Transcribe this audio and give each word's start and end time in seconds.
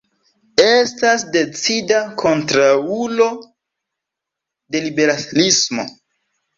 Estas 0.63 1.25
decida 1.35 2.01
kontraŭulo 2.25 3.31
de 3.45 4.87
liberalismo. 4.91 5.91